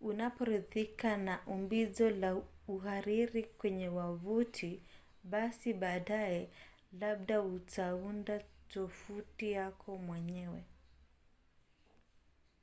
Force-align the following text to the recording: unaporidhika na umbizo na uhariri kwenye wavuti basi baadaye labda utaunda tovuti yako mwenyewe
unaporidhika 0.00 1.16
na 1.16 1.46
umbizo 1.46 2.10
na 2.10 2.42
uhariri 2.68 3.42
kwenye 3.44 3.88
wavuti 3.88 4.82
basi 5.24 5.72
baadaye 5.74 6.48
labda 7.00 7.42
utaunda 7.42 8.42
tovuti 8.68 9.52
yako 9.52 9.96
mwenyewe 9.98 10.64